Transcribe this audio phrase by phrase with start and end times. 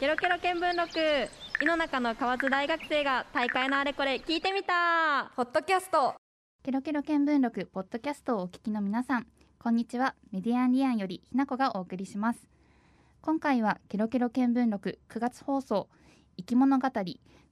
[0.00, 0.98] ケロケロ見聞録。
[1.62, 5.30] 井の中の河津大学生が大会のあれこれ聞いてみた。
[5.36, 6.14] ポッドキャスト。
[6.64, 9.26] ケロケロ見聞録ポッドキャストをお聞きの皆さん。
[9.58, 10.14] こんにちは。
[10.32, 12.48] メディアンリアンよりひなこがお送りします。
[13.20, 15.90] 今回はケロケロ見聞録9月放送
[16.38, 16.88] 生き物語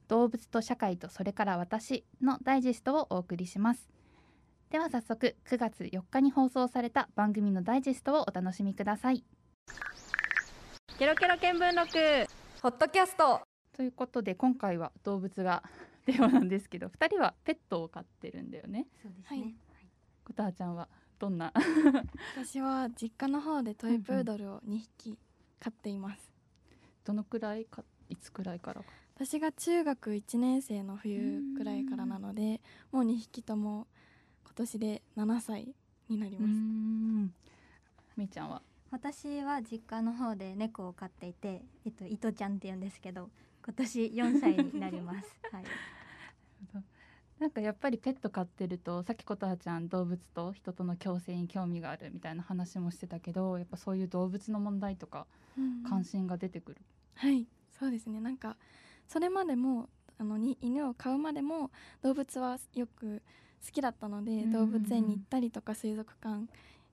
[0.07, 3.87] 動物と社会とそれから私のダイジェストをお送りします。
[4.71, 9.23] では早速9月4日に放送された番組のダイジェストをお楽しみください。
[10.97, 13.39] ケロケロ見聞録ポッドキャスト。
[13.71, 15.63] ということで今回は動物が
[16.05, 18.85] テーマなんですけど2人はペットを飼ってるんだよね。
[19.01, 19.39] そうですはい。
[19.39, 19.53] ね。
[20.25, 21.53] こたはちゃんはどんな？
[22.35, 25.17] 私は実家の方でトイプードルを2匹
[25.61, 26.19] 飼っています、
[27.05, 28.87] どのくらいかいつくらいからか。
[29.15, 32.59] 私が中学1年生の冬くらいからなので
[32.91, 33.87] もう2匹とも
[34.43, 35.73] 今年で7歳
[36.09, 37.33] になります、ん。
[38.17, 38.61] みーちゃんは？
[38.91, 43.29] 私は実家の方で猫を飼っていて、えっと伊藤ちゃんって言うんですけど、
[43.63, 45.39] 今年4歳になります。
[45.51, 45.63] はい。
[47.39, 55.25] なんかやっぱりペット飼ってるとさっきことはちゃん動物と人との共生に興味があるみたいな話もしてたけどやっぱそういう動物の問題とか
[55.57, 56.81] うん関心が出てくる、
[57.15, 58.57] はいそうですねなんか
[59.07, 61.71] それまでもあのに犬を飼うまでも
[62.01, 63.21] 動物はよく
[63.65, 66.45] 好きだったので、うん動物園に行ったりとか水族館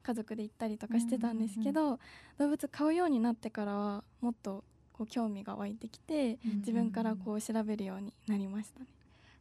[0.06, 1.98] 家族で行ったりとかしてたんですけど、
[2.38, 4.62] 動物飼うようになってからはもっと
[4.92, 8.86] こう興味が湧いてきて自分からこう調べるようになりましたね。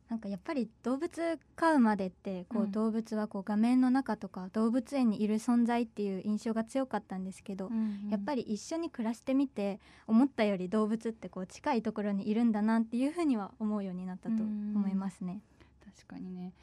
[0.07, 2.71] なんかやっぱり動物飼うまでってこううん。
[2.71, 7.71] 動物はこう画面の中とか動物園にいる存在っていう印象が強かったんですけど、
[8.11, 15.41] やっぱりり一緒に暮らしてみて思ったより動物ってこう近いところにいるんだなっていうふうには思うようになったと思いますね。
[15.83, 16.53] 確かにね。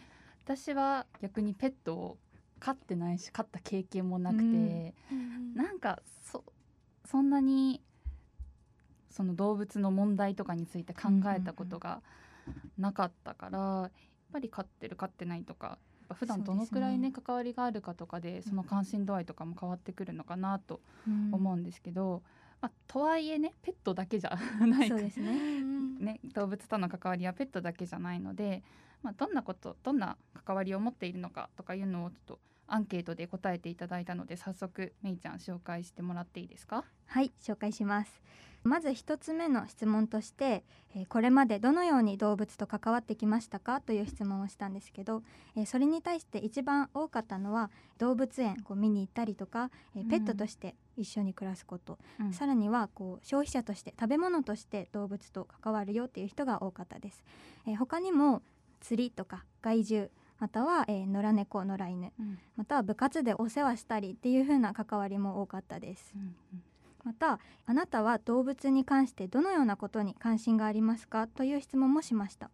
[0.45, 2.19] 私は逆にペットを
[2.63, 4.49] 飼ってないし飼った経験もなくて、う
[5.15, 5.55] ん。
[5.57, 6.45] なんかそ
[7.05, 7.83] そんなに
[9.11, 12.03] その動物の問題とかについて考えたことが
[12.79, 13.91] なかったから、やっ
[14.33, 15.79] ぱり飼ってる飼ってないとか
[16.15, 20.81] 普段どのくらいね関わりがあるかとかでその関心度合いとかも変わってくるのかなと
[21.33, 22.23] 思うんですけど、
[22.61, 24.89] まあ、とはいえねペットだけじゃない。
[24.89, 25.63] かそうですね。
[25.99, 28.63] ね、動物との関わりはペットだけじゃないので、
[29.03, 36.85] まあ、どんなことどんな関わりを持っているのかとかいうのをちょっとアンケートで答えていただいたので早速めいちゃん紹介してもらっていいですか？
[37.07, 38.23] はい紹介します。
[38.65, 40.63] まず一つ目の質問として、
[40.95, 43.81] えーこれまでどのように動物と関わってきましたか？
[43.81, 45.23] という質問をしたんですけど、
[45.57, 52.33] えーそれに対して一番多かったのは動物園こう見に行ったりとか、えーペットとして一緒に暮らすこと、うん。
[52.33, 57.25] さらにはこう消費者として食べ物として動物と関わるよっていう人が多かったです、
[57.67, 58.43] えー他にも
[58.81, 60.09] 釣りとか害獣
[60.43, 62.13] または、えー野良猫野良犬。
[62.19, 62.39] うん。
[62.57, 66.13] または部活でお世話したりっていう風な関わりも多かったです。
[66.17, 66.35] うん
[67.05, 72.51] またあなたは動物に関してどのようなことに関心がありますかという質問もしました、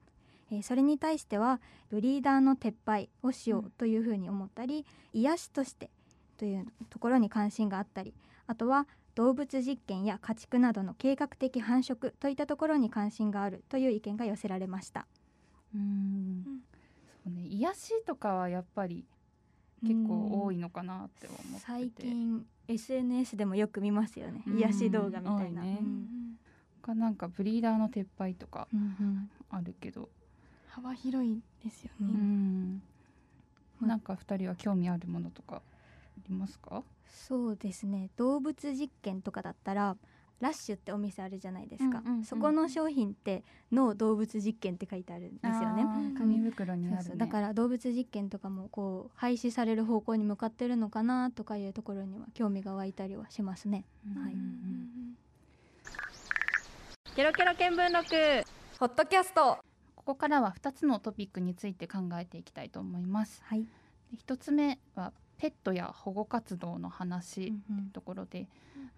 [0.51, 1.61] えーそれに対しては
[1.91, 3.65] ブリーダーの撤廃をしようん。
[3.67, 4.85] うというふうに思ったり、
[5.15, 5.91] 癒しとして
[6.37, 8.13] というところに関心があったり
[8.47, 15.07] あとは動物実験や家畜などの計画的繁殖といったところに関心があるという意見が寄せられました。
[15.75, 16.61] うん
[17.29, 19.05] そうね癒しとかはやっぱり
[19.83, 21.61] 結構多いのかなって思ってて。
[21.61, 24.43] 最近 SNS でもよく見ますよね。
[24.47, 24.59] うん。
[24.59, 26.09] 癒し動画みたいな、ねうん
[26.83, 28.67] 他なんかブリーダーの撤廃とか
[29.51, 30.09] あるけど、
[30.69, 32.09] 幅広いですようね。
[32.13, 32.83] ん、
[33.83, 35.61] なんか二人は興味あるものとかあ
[36.29, 36.83] りますか？
[37.07, 38.11] そうですね。
[38.17, 39.97] 動物実験とかだったら
[40.41, 45.85] ラッシュってお店あるじゃないですか、うんうんうんそこの商品っての動物実験って書いてあるんですよね。
[46.17, 47.03] 紙袋にあるね。
[47.03, 47.17] そうそう。
[47.17, 53.85] だから動物実験とかもこう廃止される方向に向かってるのかなとかいうところには興味が湧いたりはしますね。
[54.15, 54.37] はい。
[57.15, 58.49] ケロケロ見聞録
[58.79, 59.59] ポッドキャスト。
[59.97, 63.43] ここからは2つのトピックについて考えていきたいと思います。
[63.45, 63.67] はい、で
[64.27, 67.91] 1つ目はペットや保護活動の話うんうん。
[67.91, 68.49] ところで、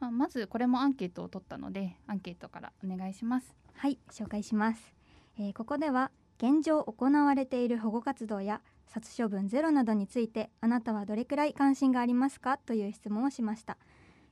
[0.00, 3.54] まあまずこれもアンケートを取ったのでアンケートからお願いします。
[3.74, 4.94] はい紹介します、
[5.38, 12.58] えーここでは現状行われている保護活動や殺処分ゼロなどについてあなたはどれくらい関心がありますか？
[12.58, 13.76] という質問をしました、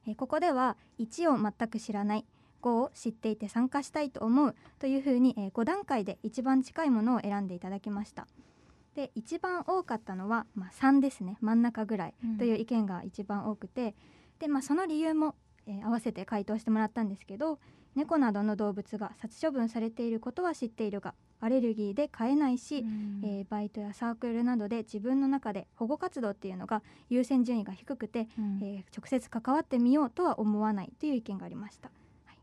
[0.07, 2.25] えーここでは1を全く知らない
[2.63, 8.27] 5を知っていて参加したいと思うというふうに、え5段階で一番近いものを選んでいただきました
[8.99, 11.39] で一番多かったのは、まあ、3ですね。
[11.41, 13.95] 真ん中ぐらいという意見が一番多くて、
[14.41, 15.37] で、まあ、その理由も、
[15.69, 17.61] えー合わせて回答してもらったんですけど
[17.95, 22.85] 猫などの動物が殺処分されていることは知っているがアレルギーで飼えないし、
[23.23, 28.59] えーバイトやサークルなどで自分の中で保護活動っていうのが優先順位が低くて、うん。
[28.63, 31.91] えー直接関わってみようとは思わないという意見がありました。
[32.25, 32.39] はい。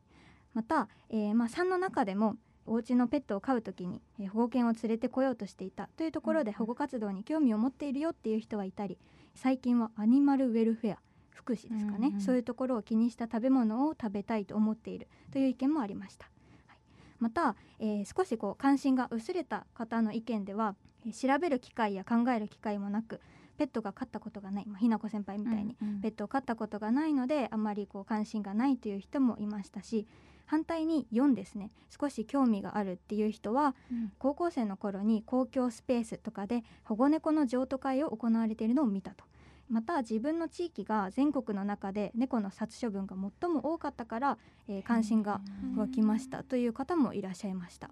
[0.54, 8.97] また、えーまあ、3の中でもお家のペットを飼う時に、えー保護犬を連れてこようとしていたというところでうん保護活動に興味を持っているよっていう人はいたり
[9.35, 10.97] 最近はアニマルウェルフェア
[11.31, 16.25] 福祉ですかね、うんうんそういうところを気にした食べ物を食べたいと思っているという意見もありました、
[16.67, 16.77] はい、
[17.19, 20.75] また、えー少しこう関心が薄れた方の意見では、
[21.06, 23.21] えー調べる機会や考える機会もなく
[23.57, 30.07] ペットが飼ったことがない、まあ、ひなこ先輩みたいに、ペットを飼ったことがないのであまりこう関心がないという人もいましたし
[30.45, 31.71] 反対に4ですね。
[31.89, 34.12] 少し興味があるっていう人はうん。
[34.19, 39.25] 高校生の頃に公共スペースとかで保護猫の譲渡会を行われているのを見たと。
[39.68, 44.38] また自分の地域が全国の中で猫の殺処分が最も多かったから、
[44.68, 45.42] えー関心が
[45.75, 47.89] 湧きましたという方もいらっしゃいました。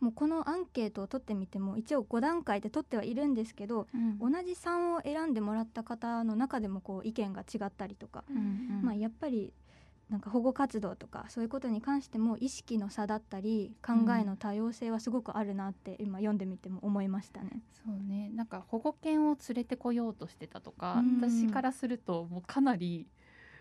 [0.00, 4.18] もうこのアンケートを取ってみても一応5段階で取ってはいるんですけどうん。
[4.18, 8.82] 同じ3を選んでもらった方の中でもこう意見が違ったりとかうんうん。
[8.82, 9.52] まあ、やっぱり
[10.10, 17.62] なんか保護活動とかそういうことに関しても意識の差だったり考えの多様性はすごくあるなって今読んでみても思いましたね。
[17.72, 18.30] そうね。
[18.34, 21.20] なんか保護犬を連れてこようとしてたとか、うん。
[21.20, 23.06] 私からするともうかなり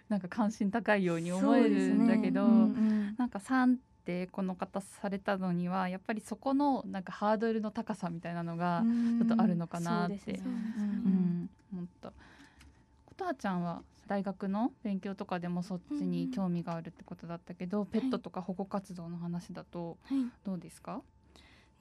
[0.09, 2.87] なんか関心高いように思えるんだけど、そうですね。
[2.87, 9.17] うんなんか3ってこの方されたのにはやっぱりそこのなんかハードルの高さみたいなのが、うん。
[9.17, 10.39] ちょっとあるのかなって。
[11.71, 12.11] 思った。
[13.05, 20.25] 琴葉ちゃんは大学の勉強とかでもそっちに興味があるってことだったけど、ペットとか保護活動の話だとはい。
[20.43, 21.01] どうですか？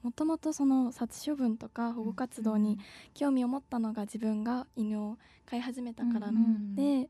[0.01, 2.77] もともとその殺処分とか保護活動に
[3.13, 7.09] 興味を持ったのが自分が犬を飼い始めたからうんで、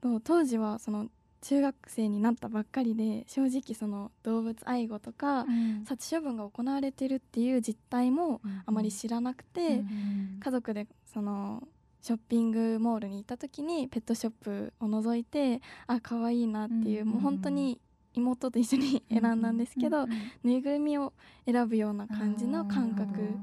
[0.00, 1.08] と当時はその
[1.42, 5.84] 中学生になったばっかりで正直その動物愛護とかうん。
[5.84, 10.36] 殺処分が行われてるっていう実態もあまり知らなくて、うん。
[10.40, 11.62] 家族でその
[12.02, 17.80] ショッピングモールに行った時にペットショップを覗いてあ可愛いなっていう、うんもう本当に
[18.14, 20.06] 妹と一緒に選んだんですけど、
[20.44, 21.14] ぬいぐるみを
[21.46, 23.38] 選ぶような感じの感覚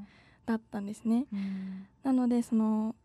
[0.45, 1.25] だったんですね。
[1.33, 1.87] うん。
[2.03, 2.95] なのでその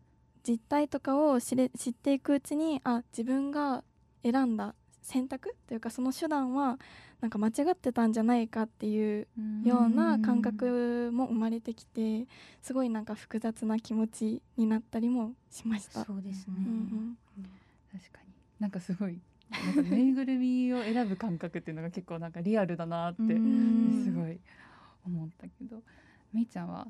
[0.47, 3.83] 実態とかを知れ知っていくうちにあ自分が
[4.21, 6.77] 選んだ選択というかその手段は
[7.21, 9.27] なんか間違ってたんじゃないかっていう
[9.63, 12.27] ような感覚も生まれてきて
[12.61, 16.05] すごいなんか複雑な気持ちになったりもしました。
[16.05, 17.17] そうですね、うんうん。
[17.91, 18.33] 確かに。
[18.59, 19.19] なんかすごい
[19.49, 24.03] なんかぬいぐるみを選ぶ感覚っていうのが結構なんかリアルだなってうん。
[24.03, 24.39] すごい
[25.05, 25.81] 思ったけど。
[26.33, 26.85] めいちゃんは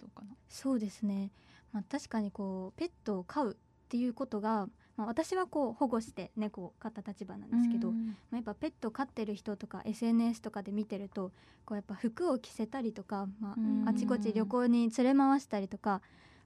[0.00, 0.28] どうかな？
[0.48, 1.30] そうですね、
[1.72, 3.54] まあ、確かにこうペットを飼うっ
[3.90, 4.66] ていうことが、
[4.98, 7.96] まあ、私はこう保護して猫を飼った立場なんですけど、ま
[8.32, 11.30] あ、やっぱペットを飼ってる人とか SNS とかで見てると
[11.64, 16.02] こうやっぱ服を着せたりとか、まうんあ、あちこち旅行に連れ回したりとか、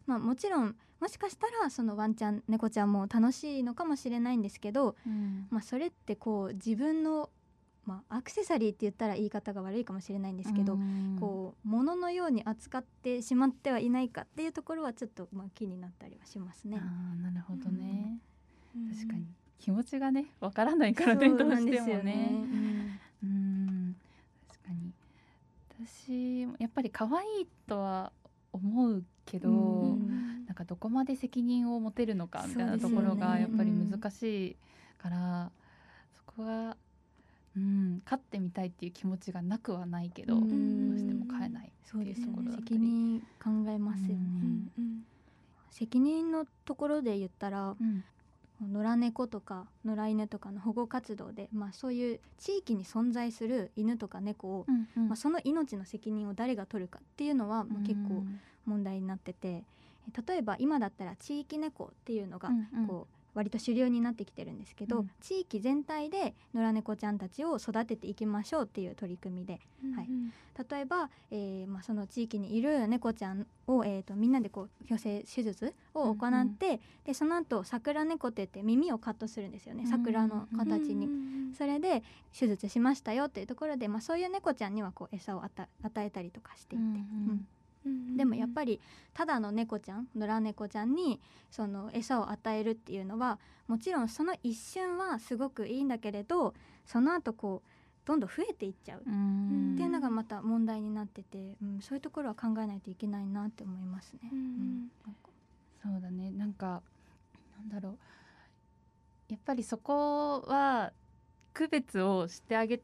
[0.06, 5.48] まあ、もちろんもしかしたらそのワンちゃん猫ちゃんも楽しいのかもしれないんですけど、うん。
[5.50, 7.28] まあ、それってこう自分の、
[7.86, 11.16] まあ、アクセサリーって言ったら言い方が悪いかもしれないんですけど、うん。
[11.18, 16.78] こう物のように扱ってしまってはいないかっていうところはちょっとまあ気になったりはしますね。
[16.80, 18.31] あーなるほどね、うん
[18.94, 19.26] 確かに。
[19.58, 22.28] 気持ちがねわからないからねどうしてもね。
[22.32, 23.96] うんうん。
[24.48, 24.92] 確かに。
[25.86, 28.12] 私もやっぱり可愛いとは
[28.52, 34.56] 思うけど、うんなんかどこまで責任を持てるのかみたいなところがやっぱり難しい
[34.98, 35.50] から、
[36.12, 36.76] そこは、
[37.56, 40.90] うん、勝ってみたいっていう気持ちがなくはないけど、うん。
[40.90, 42.66] どうしても飼えないっていうところだったり。
[42.66, 44.16] 責任考えますよね、
[45.70, 48.04] 責任のところで言ったらうん
[48.66, 55.08] 野良猫とか野良犬とかの保護活動で、まあ、そういう地域に存在する犬とか猫を、うんうん。
[55.08, 58.24] まあ、その命の責任を誰が取るかっていうのは、まあ、結構
[58.64, 59.64] 問題になってて
[60.26, 62.86] 例えば今だったら地域猫っていうのがうんうん。
[62.86, 65.10] こう割と主流になってきてるんですけど、うん。
[65.20, 69.60] 地域全体で野良猫ちゃんたちを育てていきましょうっていう取り組みで
[69.94, 70.08] はい。
[70.70, 79.86] 例えば、えーまあ、その地域にいる猫ちゃんを、えー、とみんなでこう矯正手術を行って、でその後桜猫って言って耳をカットするんですよね。
[79.86, 81.08] 桜の形に。
[81.54, 82.02] それで
[82.38, 87.46] 手術しましたよっていうところで、まあ、そういう猫ちゃんにはこう餌を与与えたりとかしていて、うん
[88.16, 88.80] でもやっぱり
[89.12, 91.20] ただの猫ちゃん野良猫ちゃんに
[91.50, 96.54] その餌を与えるっていうのはもちろんその一瞬はすごくいいんだけれど
[96.86, 97.68] その後こう
[98.04, 99.02] どんどん増えていっちゃう。
[99.06, 99.74] うん。
[99.74, 104.30] っていうのがまた問題になってて、うん、そういうところは考えないといけないなって思いますね。
[104.32, 104.90] うん
[105.82, 106.30] そうだね。
[106.32, 106.82] なんか
[107.56, 107.98] なんだろう。
[109.28, 110.92] やっぱりそこは
[111.54, 112.80] 区別をしてあげ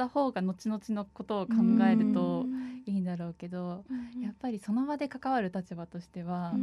[0.00, 1.52] た方が後々のことを考
[1.86, 2.46] えると
[2.86, 3.84] いいんだろうけど、
[4.22, 6.54] やっぱりその場で関わる立場としては、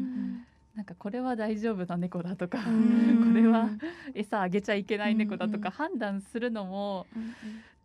[0.73, 3.31] なんかこれは大丈夫な猫だとか、うん。
[3.31, 3.69] これは
[4.15, 7.05] 餌あげちゃいけない猫だとか判断するのも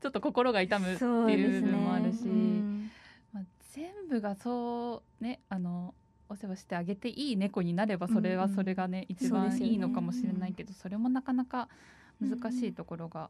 [0.00, 2.90] ちょっと心が痛むっていう部分もあるし、うん
[3.34, 3.44] まあ、
[3.74, 5.94] 全部がそうねあの
[6.30, 9.72] お世話してあげていい猫になればそれはそれがね、一番そうですよね。
[9.72, 11.68] いいのかもしれないけどそれもなかなか
[12.20, 13.28] 難しいところがうん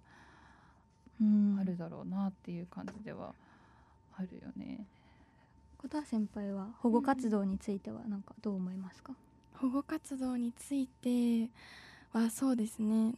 [1.61, 3.35] あるだろうなっていう感じでは
[4.17, 4.85] あるよね。
[5.79, 9.13] 小田先輩は保護活動についてはなんかどう思いますか、
[9.55, 11.49] 保護活動について
[12.13, 13.15] はそうですね。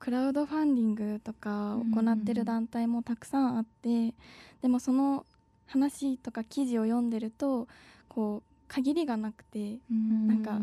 [0.00, 4.14] クラウドファンディングとかを行ってる団体もたくさんあって、
[4.62, 5.26] でもその
[5.66, 7.68] 話とか記事を読んでると
[8.08, 10.58] こう限りがなくてなんか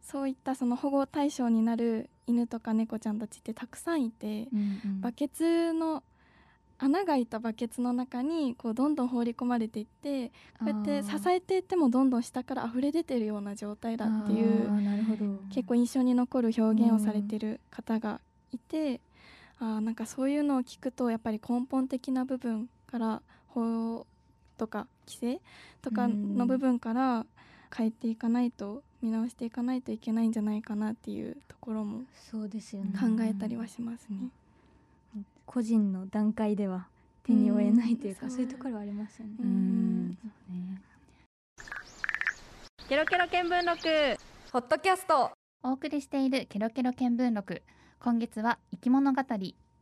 [0.00, 4.48] そういったその保護対象になる犬とか猫ちゃんたちってたくさんいて、
[5.00, 6.02] バケツの
[6.78, 14.68] 穴が開いたバケツの中にこうどんどん放り込まれていってこうやって支えていってもどんどん下から溢れ出てるような状態だっていう
[15.54, 18.20] 結構印象に残る表現をされてる方が
[18.52, 19.00] いて、
[19.60, 24.06] あーなんかそういうのを聞くとやっぱり根本的な部分から法
[24.58, 25.40] とか規制
[25.82, 27.26] とかの部分から
[27.74, 32.92] 変えていかないと見直していかないといけないんじゃないかなっていうところもそうですよね。
[32.98, 34.28] 考えたりはしますね。
[35.44, 36.86] 個人の段階では
[37.24, 38.30] 手に負えないというか、うん。
[38.30, 40.08] そういうところはありますよね、ううん。
[40.10, 40.80] んそうね。
[42.88, 44.18] ケロケロ見聞録。
[44.52, 45.30] ポッドキャスト。
[45.62, 47.62] お送りしているケロケロ見聞録。
[47.98, 49.22] 今月は生き物語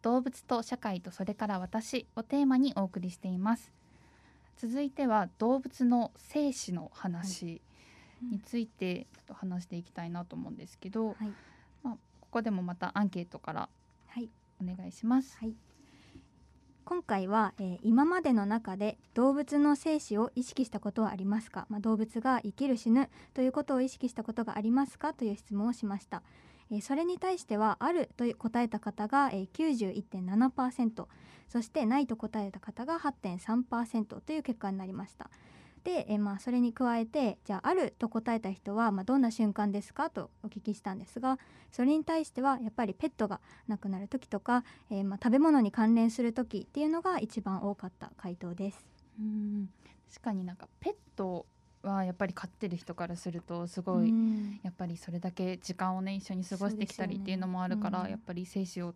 [0.03, 3.73] 動物と社会とそれから私をテーマにお送りしています。
[4.57, 7.61] 続いては動物の生死の話
[8.23, 11.33] についてちょっと話していきたいなと思うんですけど、はい。
[11.83, 13.69] まあ、ここでもまたアンケートから
[14.09, 14.29] はい。
[14.63, 15.55] お願いします、はい。
[16.85, 25.15] 今回は、えー今までの中で動物の生死を意識したことはありますか、まあ、動物が生きる死ぬということを意識したことがありますか？
[25.15, 26.23] という質問をしました、
[26.71, 31.07] えーそれに対してはあると答えた方が、えー91.7%
[31.49, 35.31] そしてないと答えた方が8.3%という結果になりました
[35.85, 40.11] で、えーまあ、それに加えてじゃああると答えた人は、まあ、どんな瞬間ですか？
[40.11, 41.39] とお聞きしたんですが
[41.73, 48.85] それに対してはやっぱりペットが亡くなる時とか、えーまあ、食べ物に関連する時っていうのが一番多かった回答です。
[49.19, 49.69] うん。
[50.11, 51.47] 確かになんかペット
[51.83, 54.61] はやっぱり飼ってる人からするとすごい、うん。
[54.63, 58.95] やっぱりそれだけ時間をね一緒に過ごしてきたりっていうのもあるから、やっぱり生死を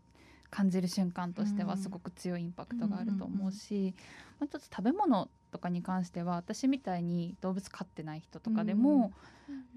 [0.50, 1.69] 感じる瞬間としてうん。
[1.69, 3.95] はすごく強いインパクトがあると思うし、
[4.38, 9.12] もう一つ食べ物とかに関しては私みたいに動物飼ってない人とかでも、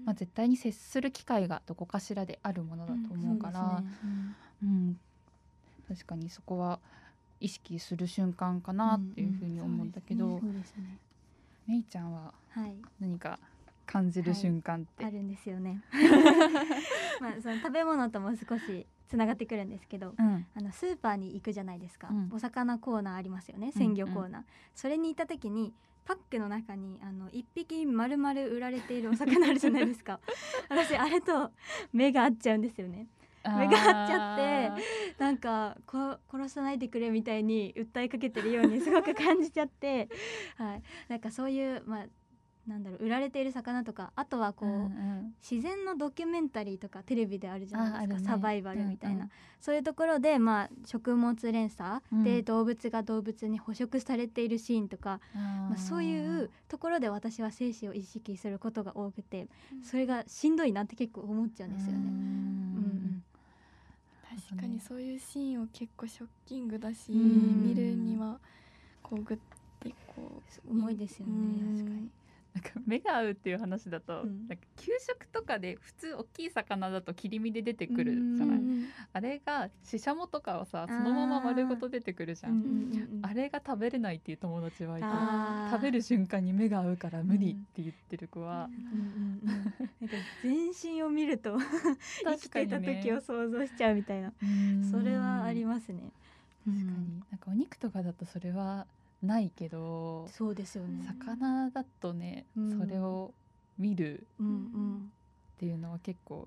[0.04, 4.34] まあ、絶対に接する機会がどこかしらであるものだと思うから、そうですね。
[4.64, 5.00] うん。
[5.86, 6.80] 確かにそこは
[7.38, 10.40] 意識する瞬間かなっていうふうに思うんだけど、うん。
[10.40, 10.98] そうですね。
[11.68, 13.38] めいちゃんははい何か
[13.86, 15.80] 感じる瞬間って、あるんですよね。
[17.20, 20.46] まあその食べ物とも少しつながってくるんですけどうん。
[20.54, 22.30] あのスーパーに行くじゃないですか、うん。
[22.32, 24.42] お魚コーナーありますよね鮮魚コーナー、
[24.74, 25.72] それに行った時に
[26.04, 30.20] パックの中にあの一匹丸々売られているお魚あるじゃないですか。
[30.70, 31.52] 私あれと
[31.92, 33.08] 目が合っちゃうんですよね。
[33.44, 34.82] 目が合っちゃって
[35.18, 40.08] なんかこ殺さないでくれみたいに訴えかけてるようにすごく感じちゃって、
[40.56, 42.06] はい、なんかそういうまあ
[42.68, 45.34] なんだろう売られている魚とかあとはこう、うんうん。
[45.40, 48.26] 自然のドキュメンタリーとかテレビであるじゃないですか、ね。
[48.26, 49.30] サバイバルみたいな、うんうん。
[49.60, 52.44] そういうところで、まあ、食物連鎖でうん。
[52.44, 59.48] 動物が動物に捕食されているシーンとか、まあ、そういうところで私は生死を意識することが多くて
[59.82, 61.98] それがしんどいなって結構思っちゃうんですよね。
[61.98, 62.04] うん。
[62.04, 63.22] うん
[64.50, 67.68] 確かにそういうシーンを結構ショッキングだし、うん。
[67.68, 68.38] 見るには
[69.02, 69.38] こうグッ
[69.84, 71.76] てこう重いですよねうん。
[71.78, 72.08] 確かに
[72.54, 74.48] なんか目が合うっていう話だと、うん。
[74.48, 78.88] なんか給食とかで普通大きい魚だと切り身で出てくるじゃない、うん。
[79.12, 85.08] あれがシシャモとかはさそのまま丸ごと出てくるじゃん、あれが食べれないっていう友達はいて
[85.70, 88.68] 食べる瞬間に目が合うから無理って言ってる子は、
[90.42, 91.58] 全身を見ると
[92.24, 94.90] 生きていた時を想像しちゃうみたいな、うん。
[94.90, 96.12] それはありますね。
[96.64, 97.20] 確かに。
[97.30, 98.86] なんかお肉とかだとそれは
[99.22, 101.04] ないけどそうですよね。
[101.06, 103.32] 魚だとね、うんそれを
[103.78, 105.12] 見るうんうん。
[105.56, 106.46] っていうのは結構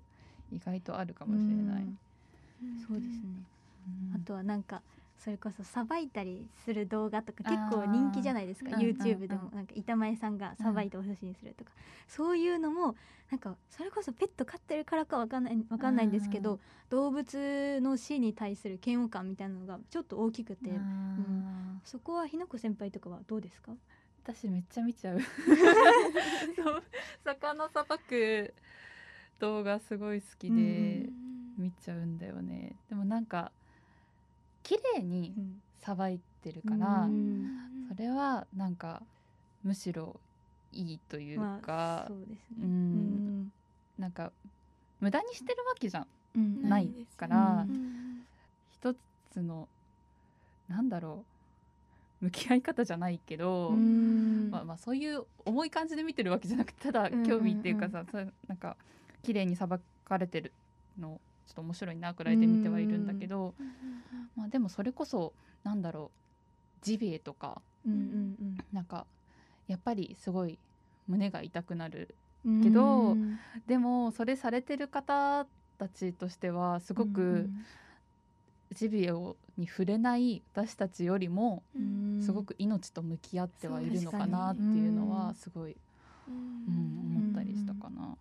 [0.52, 1.98] 意外とあるかもしれない、うん
[2.88, 3.24] そうですね。
[4.14, 4.82] うんあとはなんか
[5.24, 9.52] それこそさばいたりする動画とか結構人気じゃないですかうんうんうん YouTube でも。
[9.54, 11.72] なんか板前さんがさばいてお寿司にするとか、
[12.08, 12.96] そういうのも
[13.30, 16.60] なんかそれこそペット飼ってるからかわかんないわかんないんですけど
[16.90, 20.72] 動物の死に対する嫌悪感みたいなのがちょっと大きくて。
[20.72, 20.80] あー。
[21.84, 23.72] そこはひなこ先輩とかはどうですか？
[24.24, 25.20] 私めっちゃ見ちゃう。
[27.24, 28.54] 魚さばく
[29.40, 31.10] 動画すごい好きでうんうん。
[31.58, 32.76] 見ちゃうんだよね。
[32.90, 33.52] でもなんか
[34.64, 35.34] 綺麗に
[35.80, 37.50] さばいてるから、うん。
[37.90, 39.02] それはなんか
[39.64, 40.20] むしろ
[40.72, 42.56] いいというか、まあそうですね。
[42.60, 42.70] ううん。
[43.46, 43.52] ん
[43.98, 44.32] なんか
[45.00, 46.08] 無駄にしてるわけじゃん。
[46.36, 46.70] うん。
[46.70, 48.24] ないから、うん。
[48.72, 48.96] 一
[49.32, 49.68] つの
[50.70, 51.26] なんだろ
[52.22, 54.50] う向き合い方じゃないけど、うん。
[54.52, 57.28] まあ、まあそういう重い感じで見てるわけじゃなくてただうんうんうん。
[57.28, 58.78] 興味っていうかさ、そうなんか
[59.24, 60.54] 綺麗にさばかれてる
[61.00, 61.20] の
[61.52, 63.54] ちょっと面白いなくらいで見てはいるんだけど、
[64.38, 69.06] まあ、でもそれこそなんだろうジビエとかうんうんなんか
[69.68, 70.58] やっぱりすごい
[71.08, 72.16] 胸が痛くなる
[72.46, 73.40] うんけどうん。
[73.68, 75.46] でもそれされてる方
[75.78, 77.50] たちとしてはすごく
[78.74, 82.22] ジビエをに触れない私たちよりもうん。
[82.22, 85.76] すごく命と向き合ってはいるのかなっていうのはすごい、う
[86.30, 88.16] うんん、思ったりしたかな。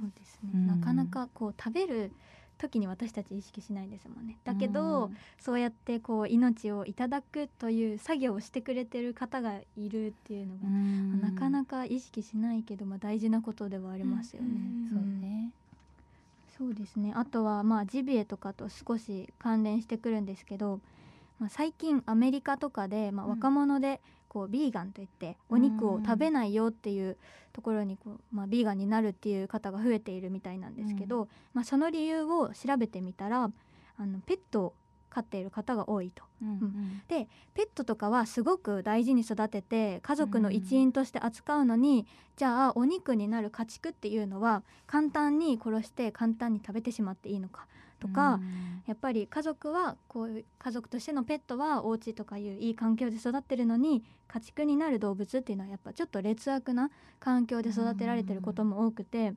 [0.00, 0.66] そうですね、うん。
[0.66, 2.12] なかなかこう食べる
[2.58, 4.38] 時に私たち意識しないですもんね。
[4.44, 11.20] だけど、そうやってこう命をいただくという作業をしてくれてる方がいるっていうのが、うん。
[11.20, 14.48] なかなか意識しないけど、まあ、大事なことではありますよね。
[14.48, 14.52] う
[14.86, 14.88] ん。
[14.88, 15.52] そうね。
[16.58, 17.12] そうですね。
[17.14, 20.80] あとはまあジビエとかと少し関連してくるんですけど、
[21.38, 23.30] まあ、最近アメリカとかで、まあ、うん。
[23.32, 27.16] 若者でこうビーガンといってお肉を食べないよっていう
[27.52, 33.50] ところにこう、まあ、ビーガンになるっていう方が増えているみたいなんですけど、まあ、その理由を調べてみたら
[33.98, 34.74] あのペットを
[35.08, 36.22] 飼っている方が多いと。
[36.42, 42.06] うんペットとかはすごく大事に育てて家族の一員として扱うのに、
[42.36, 47.66] じゃあお肉になる家畜っていうのは簡単に殺して簡単に食べてしまっていいのか
[48.00, 48.40] とか、
[48.86, 59.34] やっぱり家族はこういう家族としてのペットはお家とかいういい環境で育ってるのに家畜になる動物っていうのはやっぱちょっと劣悪な環境で育てられてることも多くて、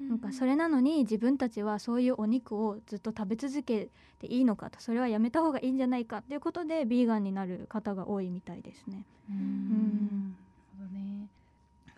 [0.00, 9.04] なんかそれなのに自分たちはそういうお肉をずっと食べ続けていいのかとそれはやめた方がいいんじゃないかっていうことでビーガンになる方が多いみたいですね。
[9.30, 10.36] うんん
[10.78, 11.28] なるほどね。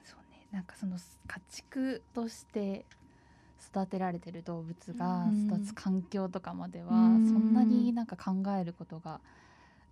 [0.04, 0.46] そうね。
[0.52, 2.85] なんかその家畜として
[3.60, 5.48] 育てられてる動物がうん。
[5.48, 7.32] 育つ環境とかまではうん。
[7.32, 9.20] そんなになんか考えることが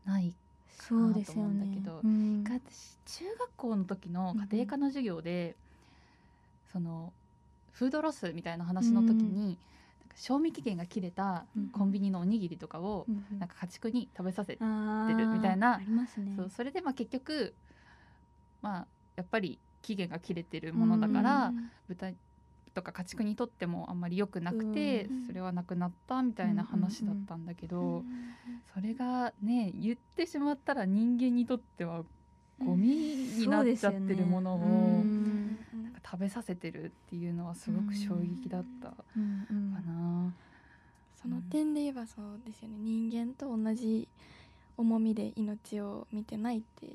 [0.04, 0.34] ない
[0.68, 2.02] そうですよねなと思うんだけど。
[2.02, 2.44] うん。
[2.44, 5.56] 私中学校の時の家庭科の授業で、
[6.72, 7.12] その
[7.72, 9.58] フードロスみたいな話の時に、
[10.14, 11.70] 賞味期限が切れたうん。
[11.72, 13.06] コンビニのおにぎりとかを、
[13.38, 14.56] なんか家畜に食べさせ
[15.06, 16.36] て、るみたいなーありますね。
[16.36, 17.54] そうそれでまあ結局
[18.62, 21.54] まあやっぱり期限が切れてるものだから、
[21.88, 22.12] 豚
[22.74, 28.02] とか家畜にとってもあんまり良くなくて、うんそれはなくなったみたいな話だったんだけど、
[28.74, 32.02] それがね言ってしまったら人間にとっては
[32.58, 40.32] ゴミになっちゃってるものを、なんか食べさせてるっていうのはすごく衝撃だったかうんうんな。
[41.20, 44.06] その点で言えばそうですよね人間と同じ
[44.76, 46.88] 重みで命を見てないって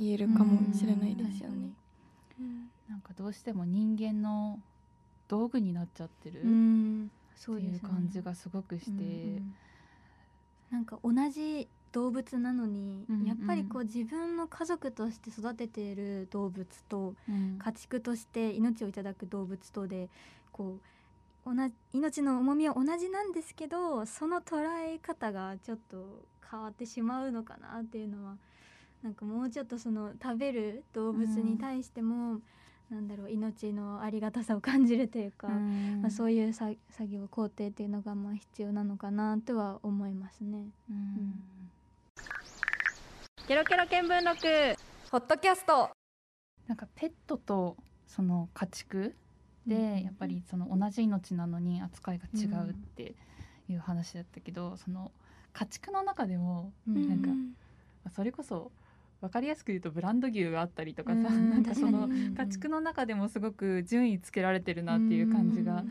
[0.00, 1.70] 言えるかもしれないですよね。
[2.40, 4.60] うんなんかどうしても人間の
[5.28, 6.40] 道具になっちゃってる
[7.36, 9.04] そういう感じがすごくして、うんう
[9.40, 9.54] ん
[10.70, 13.26] なんか同じ動物なのに、うんうん。
[13.26, 17.58] やっぱりこう自分の家族として育てている動物とうん。
[17.58, 20.08] 家畜として命をいただく動物とで
[20.52, 20.78] こ
[21.46, 24.58] う同じ命の重みは同じなんですけどその捉
[24.94, 28.36] え方がちょっと変わってしまうのかなっていうのは
[29.02, 32.40] なんかもうちょっとその食べる動物に対しても、
[32.90, 36.02] なんだろう命のありがたさを感じるというか、うん。
[36.02, 40.68] まあ、そういう作作業工程っていうのがまあ必要なのかなとは思いますね。
[40.88, 41.40] うん。
[43.48, 44.78] ケロケロ見聞録。
[45.10, 45.90] ポッドキャスト。
[46.68, 49.16] なんかペットとその家畜
[49.66, 50.02] でうん。
[50.04, 53.16] やっぱりその同じ命なのに扱いが違うって
[53.68, 55.10] いう話だったけど、その
[55.52, 57.08] 家畜の中でもうん。
[57.08, 57.30] なんか
[58.14, 58.70] それこそ
[59.20, 65.84] 分かりやすく言うとブランド牛があったりとかさ、うん なんかその家畜の中でもすごく順位つけられてるなっていう感じが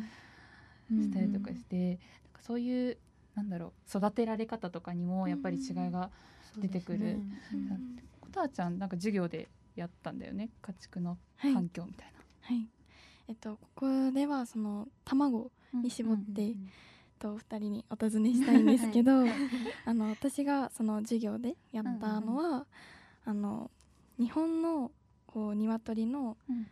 [0.90, 1.98] したりとかして、なん
[2.34, 2.98] かそういう
[3.36, 6.10] なんだろう育てられ方とかにもやっぱり違いが
[6.58, 7.00] 出てくる。
[7.00, 7.72] そうですね。
[7.72, 8.00] うん。
[8.22, 12.70] ことはちゃんなんか授業でやったんだよね家畜のはい環境みたいはい。
[13.28, 15.82] えっとここではその卵な。
[15.82, 16.56] に絞ってうんえっ
[17.20, 19.12] とお二人にお尋ねしたいんですけど、
[19.86, 22.66] あの私がその授業でやったのは、
[23.26, 23.70] あの
[24.20, 24.92] 日本の
[25.28, 26.68] こう鶏のうん。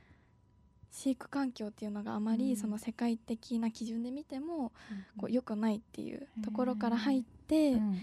[0.95, 2.37] 飼育環境っていうのがあまうん。
[2.37, 5.21] りその世界的な基準で見てもうん。
[5.21, 8.01] こう良くないっていうところから入って、うん。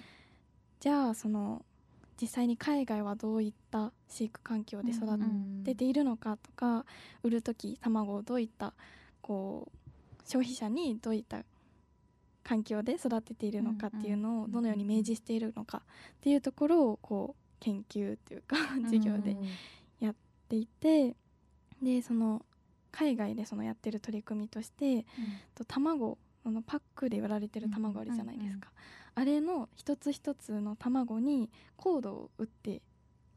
[0.81, 1.65] じゃあその
[2.21, 5.07] 実際に海外はどういった飼育環境で育
[5.65, 6.85] てているのかとか、
[7.23, 8.75] 売る時卵をどういった
[9.23, 11.45] こう消費者にどういった
[12.43, 19.37] 環境で育てているのかっていうのをどのように明示しているのかっていうところをこう研究っていうか授業で
[20.01, 20.15] やっ
[20.49, 21.15] ていて
[21.83, 22.45] でその
[22.93, 25.07] 海外でそのやってる取り組みとして、
[25.55, 28.69] と卵あのパックで売られてる卵あるじゃないですか、
[29.15, 32.83] あれの一つ一つの卵にコードを打って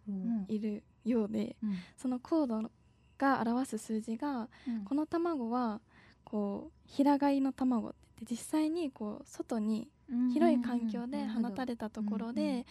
[0.08, 0.46] うん。
[0.48, 1.76] いるようでうん。
[1.98, 2.70] そのコード
[3.18, 4.50] が表す数字が
[4.86, 5.80] この卵は
[6.24, 9.88] こう平飼いの卵って実際にこう外に
[10.34, 12.66] 広い環境で放たれたところうんうんで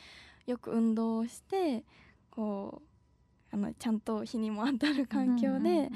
[0.46, 1.84] よく運動をして
[2.30, 2.82] こ
[3.52, 5.90] うあのちゃんと日にも当たる環境で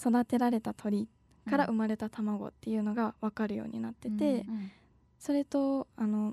[0.00, 1.08] 育てられた鳥
[1.48, 4.70] から生まれた卵っていうのが分かるようになっててうん
[5.18, 6.32] それとあの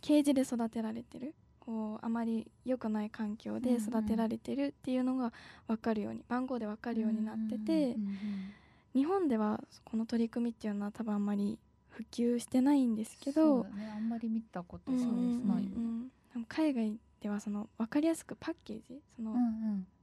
[0.00, 5.30] ケージで育てられてるこうあまり良くない環境で育てられてるっていうのが
[5.66, 7.96] 分かるように番号で分かるようになってて
[8.94, 11.58] 日本ではこの取り組みっていうのは多分あんまり
[11.96, 15.00] 普及してないんですけどねあんまり見たことない。
[15.00, 15.06] ね。
[15.06, 19.34] うんでも海外ではその分かりやすくパッケージその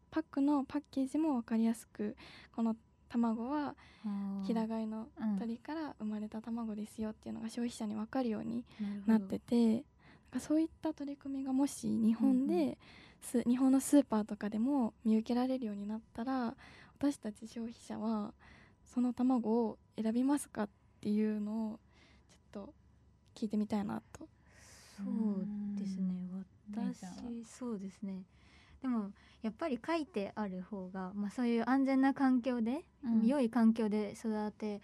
[0.09, 2.15] パックのパッケージも分かりやすく
[2.55, 2.75] この
[3.07, 3.75] 卵は
[4.45, 5.07] 平飼いの
[5.39, 8.65] 鳥から生まれた卵ですよっていうのが消費者に分かるように
[9.05, 9.81] なっててなん
[10.33, 12.77] かそういった取り組みがもし日本で、うん
[13.47, 16.55] 日本のスーパーとかでも見受けられるようになったら
[16.99, 18.33] 私たち消費者は
[18.93, 21.79] その卵を選びますかっていうのを
[22.53, 22.73] と
[23.35, 24.27] 聞いてみたいなと。
[24.95, 26.13] そうですね。
[26.71, 27.05] 私
[27.45, 28.23] そうですね。
[28.81, 29.11] でも
[29.41, 33.27] やっぱり書いてある方が、まあ、そういう安全な環境で、うん。
[33.27, 34.81] 良い環境で育て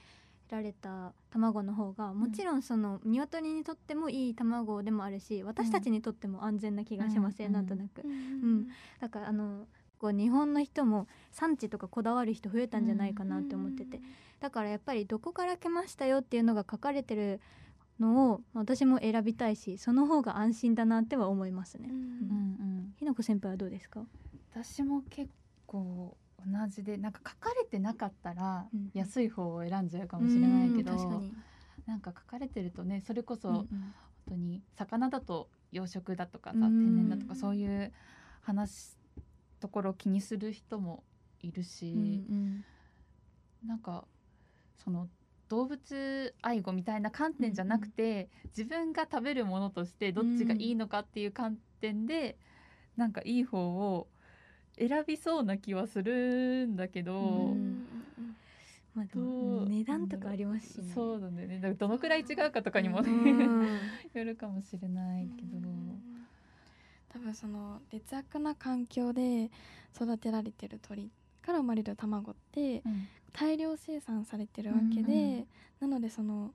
[0.49, 7.53] られた卵の方がもちろんその鶏にとってもいい卵でもあるし私たちにとっても安全な気がしません、うん。
[7.53, 8.67] なんとなく、うん。
[8.99, 9.67] だからあの
[9.99, 14.01] こう日本の人も産地とかこだわる人増えたんじゃないかなって思ってて、
[14.39, 17.41] だからやっぱりどこから来ましたよっていうのが書かれてる
[17.99, 21.89] のを私も選びたいしその方が安心だなっては思いますね。
[21.89, 22.06] うんうんう
[22.65, 24.06] んひなこ先輩はどうですか？
[24.54, 25.30] 私も結
[25.65, 31.34] 構同じでなんか書かれてなかったらうん安い方を選んじゃうかもしれないけど、うん確かに。
[31.86, 33.67] なんか書かれてるとねそれこそうん本
[34.30, 37.91] 当に魚だと養殖だとかさうん天然だとかそういう
[38.41, 38.95] 話
[39.60, 41.04] ところを気にする人も
[41.41, 42.63] いるし、うん
[43.65, 44.06] なんか
[44.83, 45.07] その
[45.49, 52.37] 動物愛護みたいな観点じゃなくて、自分が食べるものとしてどっちがいいのかっていう観点で、
[52.97, 54.07] なんかいい方を
[54.77, 57.89] 選びそうな気はするんだけど、うん
[58.95, 60.93] まあ値段とかありますしね。
[60.93, 61.47] そうだね。
[61.47, 63.91] だからどのくらい違うかとかにもね、うん。
[64.13, 65.59] よるかもしれないけど、
[67.09, 69.49] 多分その劣悪な環境で
[69.95, 71.09] 育てられてる鳥
[71.49, 72.83] から生まれる卵って
[73.33, 75.47] 大量生産されてるわけで、うんうん
[75.79, 76.51] なのでその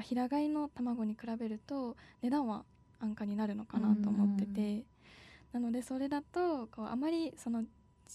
[0.00, 2.64] 平飼いの卵に比べると値段は
[3.00, 4.84] 安価になるのかなと思ってて、
[5.52, 7.64] なのでそれだとこうあまりその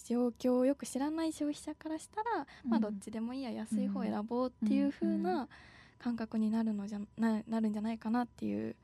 [0.07, 5.47] 状況をよく知らない消費者からしたら、まあどっちでもいいや安い方を選ぼうっていう風な
[5.99, 8.75] 感覚になるのじゃななるんじゃないかなっていう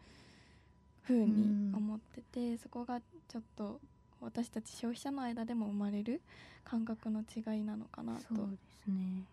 [1.07, 3.81] 風に思ってて、そこがちょっと
[4.23, 6.21] 私たち消費者の間でも生まれる
[6.63, 8.47] 感覚の違いなのかなと。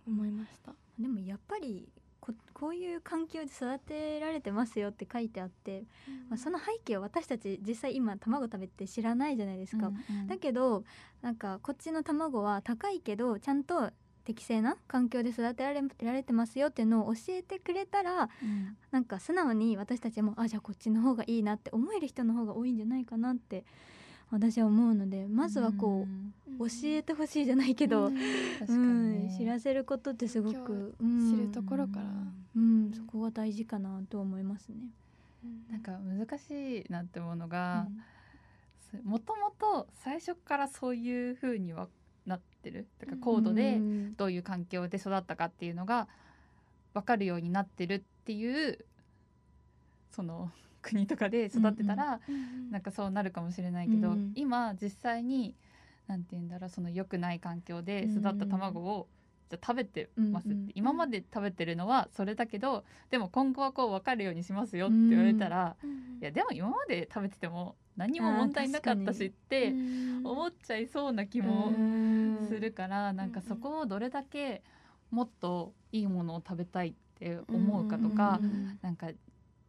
[0.07, 0.73] 思いました。
[0.99, 1.89] でもやっぱり
[2.21, 5.85] ここういう環境で育てられてますよって書いてあって、
[6.29, 9.91] まあ、その背景を私たち実際今卵食べて知らないじゃないですか。
[10.29, 10.85] だけど
[11.23, 13.91] なんかこっちの卵は高いけどちゃんと
[14.25, 18.29] 適正な環境で育てられられてますよっていうのを教えてくれたら
[18.91, 23.65] なんか素直に私たちもあじゃあこっちの方がいいなって思える人の方が多いんじゃないかなって
[24.31, 26.07] 私は思うのでまずはこ
[26.59, 28.15] う、教えてほしいじゃないけど、うん。
[28.59, 29.35] 確かうにね。
[29.35, 32.05] ん知らせることってすごく、う知んるところから、
[32.57, 34.77] うん、そこが大事かなと思いますね。
[35.71, 37.89] なんか難しいなって思うのが、
[39.05, 41.89] もともと最初からそういう風には
[42.27, 42.87] なってる？
[42.99, 44.15] だから高度でうん。
[44.17, 46.09] どういう環境で育ったかっていうのが
[46.93, 48.85] 分かるようになってるっていう
[50.11, 50.51] その
[50.83, 52.21] 国とかで育ってたら、
[52.71, 55.55] なんかそうなるかもしれないけど、うん今実際に
[56.07, 59.09] なんて言うんだろうその良くない環境で育った卵を、
[59.49, 65.77] じゃあ食べてますって、うんうん今まで食べてるのはそれだけどでも今後はこう分かるようにしますよって言われたら、
[66.21, 69.75] いやでも今まで食べてても何にも問題なかったしって
[70.25, 74.63] 思っちゃいそうな気もうんするから、なんかそこをどれだけ
[75.11, 78.79] もっといいものを食べたいって思うかとか、うん。
[78.81, 79.09] なんか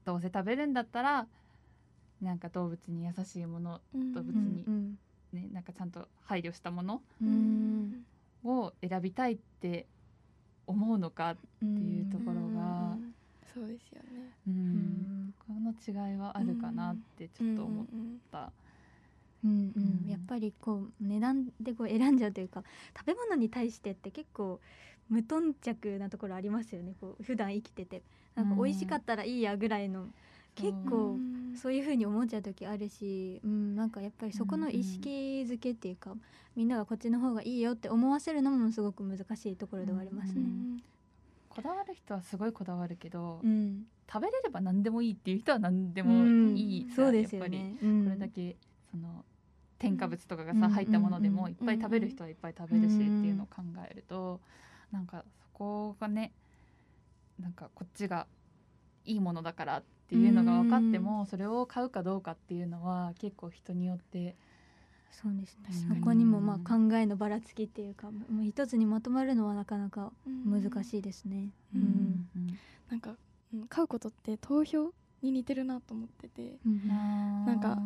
[0.06, 1.28] どうせ食べるんだったら
[2.22, 3.80] なんか動物に優しいもの
[4.14, 4.98] 動物にうん
[5.34, 8.06] ねなんかちゃんと配慮したものうん。
[8.44, 9.86] を選びたいって
[10.68, 12.98] 思うのかっていうところが
[13.54, 14.30] そうですよね。
[14.48, 14.54] ううん。
[14.54, 17.86] んこの違いはあるかなってちょっと思っ
[18.32, 18.52] た。
[19.44, 20.08] うんううん。
[20.08, 22.64] ん、やっぱりこう値段でこう選んじゃうというか
[22.98, 24.60] 食べ物に対してって結構
[25.12, 26.96] 無頓着なところありますよね。
[27.00, 28.02] こう普段生きてて。
[28.34, 28.64] なんかうん。
[28.64, 30.08] 美味しかったらいいやぐらいの、
[30.56, 31.54] 結構うん。
[31.56, 35.10] そういう風に思っちゃう時あるし、うん、なんかやっぱりそこの意識
[35.46, 36.16] づけっていうか、
[36.56, 40.42] みんながこっちの方がいいよって思わせるのもすごく難しいところではありますうね。
[40.42, 40.82] ん。
[41.50, 47.64] こだわる人はすごいこだわるけど、うん、食べれれば何でもいいっていう人は何でうもんいいじゃんそうですよやっぱり。
[47.64, 47.76] ね。
[47.84, 48.04] うん。
[48.06, 48.56] これだけ
[48.90, 49.26] その
[49.78, 50.72] 添加物とかがさ、うん。
[50.72, 54.40] 入ったものでもうんいっぱい食べる人はいっぱい食べるしってうんいうのを考えると
[54.92, 56.32] なんかそこがね
[57.40, 58.28] なんかこっちが
[59.06, 64.36] いいものだからっていうのが分かってもそれを買うかどうかっていうのは結構人によって
[65.12, 65.96] そうですね。
[65.96, 70.12] そこにもまあ考えのばらつきっていうかもう一つにまとまるのはなかなか
[70.46, 71.50] 難しいですね。
[71.76, 71.84] ううん。
[71.84, 72.58] ん。
[72.90, 73.16] なんか、
[73.54, 76.88] うん、買うことって投票に似てるなと思っててうん
[77.46, 77.78] なんか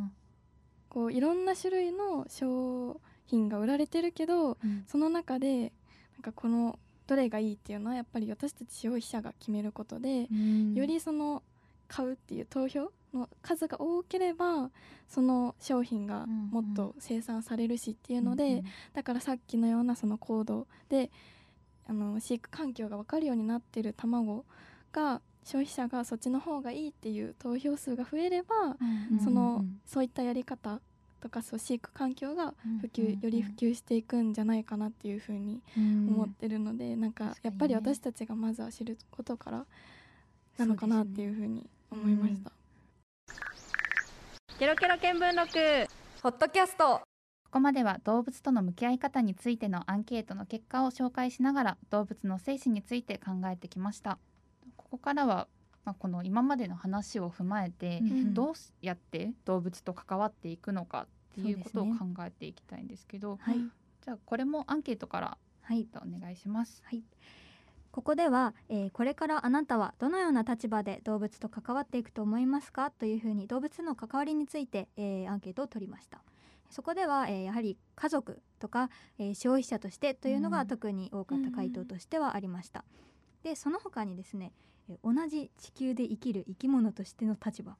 [0.89, 4.83] こういろんな種類の商品が売られてるけどうん。
[4.87, 5.73] その中で
[6.13, 10.27] なんかこのどれがいいっていうのはやっぱり私たち消費者が決めることで、
[10.73, 11.43] よりその
[11.87, 14.71] 買うっていう投票の数が多ければ
[15.07, 18.63] その商品がもっと生産されるしっていうので、
[18.93, 21.11] だからさっきのようなその行動で
[21.87, 24.45] あの飼育環境が分かるようになってる卵
[24.91, 28.55] が消費者がそっちの方がいいっていう投票数が増えれば、
[29.11, 30.81] うんその、うんそういったやり方
[31.25, 33.13] とかそう飼育環境が普及、うんうん。
[33.15, 39.65] うんより普及していくんじゃないかなっていうふうに思ってるので、なんか確かやっぱり私たちがまずは知ることから
[40.59, 42.51] なのかなっていうふうに思いました。
[44.59, 45.89] ケロケロ見聞録。
[46.21, 47.01] ポッドキャスト。
[47.45, 54.19] ここまでは動物との向き合い方についてのアンケートの結果を紹介しながら動物の生死について考えてきました。
[54.77, 55.47] ここからは、
[55.85, 58.33] まあ、この今までの話を踏まえて、うん。
[58.35, 61.07] どうやって動物と関わっていくのか
[61.39, 61.93] っていうことを考
[62.25, 63.57] えていきたいんですけどはい。
[64.01, 65.87] じゃあこれもアンケートからはい。
[65.95, 66.81] お願いします。
[66.85, 67.03] はい。
[67.91, 72.91] ここでは、えーこれからあなたはどのような立場で動物と関わっていくと思いますか？
[72.91, 76.21] というふうに動物の関わりについて、えーアンケートを取りました。
[76.69, 80.51] そこでは、えーやはり家族とか、えー消費者としてというのうん。
[80.51, 82.83] が特に多かった回答としてはありました、
[83.43, 87.73] でその他にですねえー同じ地球で生きる生き物としての立場。
[87.73, 87.75] っ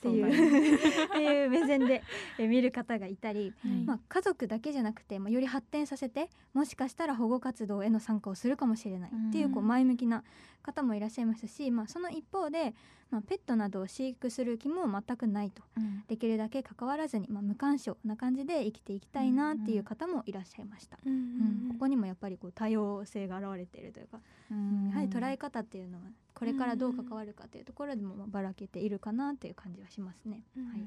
[0.00, 0.26] ていう
[1.06, 2.02] っていう目線で
[2.38, 3.84] えー見る方がいたり、はい。
[3.84, 9.68] まあ、家族だけじゃなくて、まあ、より発展させてもしかしたら保護活動への参加をするかもしれないっていうこううん。
[9.68, 10.22] 前向きな
[10.64, 12.74] 方もいらっしゃいますし、まあ、その一方で、
[13.10, 15.62] まあ、ペットなどを飼育する気も全くないと。
[15.76, 16.02] うん。
[16.08, 20.98] できるだけ関わらずに、まあ、無干渉な感じで生きていきたいなっていう方もいらっしゃいました。
[21.04, 24.88] うんうんここにもやっぱりこう多様性が現れているというか、うん。
[24.90, 30.42] やはり捉え方っていうのはこれからどう関わるかというところでもまあばらけているかなっていう感じはしますね。
[30.56, 30.82] はい。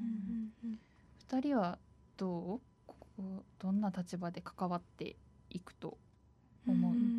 [1.18, 1.78] 二人は
[2.16, 5.16] どうここどんな立場で関わって
[5.50, 5.96] いくと
[6.66, 6.92] 思う？
[6.92, 7.17] うん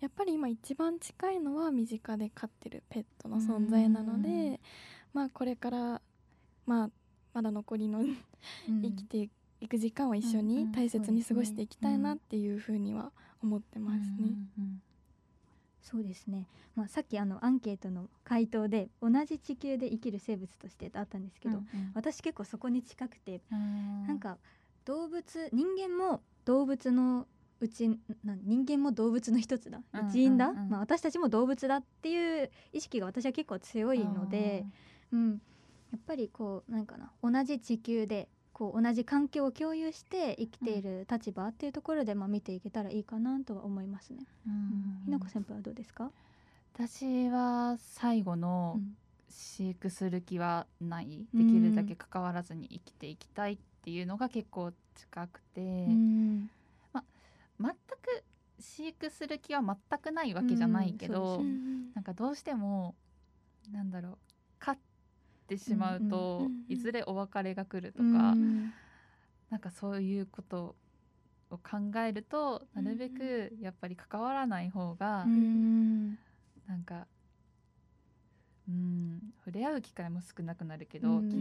[0.00, 4.22] やっぱり今一番近いのは身近で飼ってるペットの存在なのうん。
[4.22, 4.60] で
[5.12, 6.00] まあこれから
[6.66, 6.90] まあ
[7.34, 8.16] まだ残りのうん。
[8.82, 9.28] 生きて
[9.60, 13.10] いく時間を一緒に大切に過ごしていきたいなっていうふうには
[13.42, 14.36] 思ってますね。
[14.58, 14.82] うん
[15.80, 21.92] そうですね、まあ、さっきあのアンケートの回答で同じ地球で生きる生物としてってあったんですけど、うんうん。
[21.94, 24.36] 私結構そこに近くて、うんなんか
[24.84, 27.26] 動物人間も動物の
[27.60, 27.88] うち
[28.24, 29.80] な人間も動物の一つだ。
[29.92, 30.68] うん一員だ、うんうん。
[30.70, 34.64] まあ、私たちも動物だっていう意識が私は結構強いので、
[35.12, 35.30] うん、
[35.92, 44.26] やっぱりこうなんかな同じ地球でこう同じ環境を共有して生きている立場っていうところで、まあ、見ていけたらいいかなとは思いますね。
[44.46, 44.52] うん。
[44.52, 45.02] うん。
[45.04, 46.10] ひなこ先輩はどうですか、
[46.74, 48.96] 私は最後のうん
[49.30, 56.50] 飼育する気はない、うんできるだけ関わらずに生きていきたいっていうのが結構近くて、うん
[57.60, 58.24] 全く
[58.60, 62.94] 飼育する気は全くないわけじゃないけど、うんなんかどうしても
[63.72, 64.16] なんだろう
[64.60, 64.78] 飼っ
[65.48, 68.72] てしまうと、うんうんうんいずれお別れが来るとか、うん
[69.50, 70.76] なんかそういうこと
[71.50, 76.18] を考えるとなるべくやっぱり関わらない方が、うん
[76.66, 77.06] なんか
[78.68, 81.34] うん触れ合う機会も少なくなるけど、うんき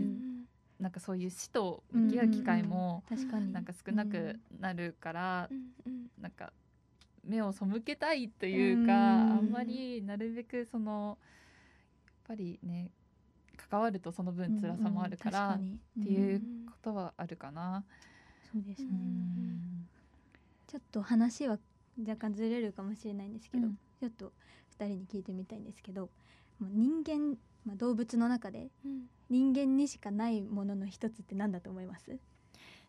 [0.79, 3.51] なんかそういう死と向き合う機会も確かに。
[3.51, 5.89] なんか少なくなるから、う
[6.21, 6.53] なんか
[7.23, 9.37] 目を背けたいというか、うん。
[9.37, 11.17] あんまりなるべくその
[12.05, 12.91] やっぱりね
[13.69, 17.83] 関わるとその分辛さもあるから、っていううんことはあるかな。
[18.51, 19.87] そうですね、うん。
[20.67, 21.57] ちょっと話は
[21.99, 23.77] 若干ずれるかもしれないんですけど、うん。
[23.99, 24.31] ちょっと
[24.79, 26.09] 2人に聞いてみたいんですけど
[26.59, 27.35] もう人間、
[27.67, 29.09] まあ、動物の中でうん。
[29.29, 32.17] 人間にしかないものの一つって何だと思います？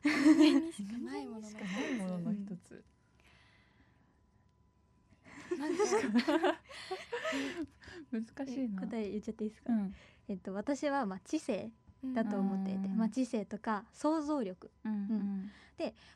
[0.05, 2.85] 人間にしかないもののしかないものの一つ、
[8.13, 8.81] 難しいな。
[8.83, 9.95] 答え言っちゃっていいですか、うん。
[10.29, 11.73] えっと、私はまあ知性
[12.05, 12.97] だと思っていて、うん。
[12.97, 14.71] まあ、知性とか想像力。
[14.85, 15.51] うんうん。